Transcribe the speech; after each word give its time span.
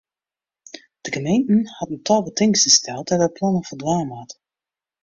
De 1.05 1.11
gemeente 1.13 1.53
hat 1.77 1.89
in 1.95 2.01
tal 2.07 2.23
betingsten 2.29 2.75
steld 2.79 3.05
dêr't 3.07 3.25
it 3.27 3.35
plan 3.37 3.57
oan 3.57 3.67
foldwaan 3.69 4.09
moat. 4.11 4.31